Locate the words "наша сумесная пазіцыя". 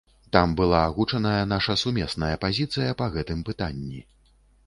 1.51-2.97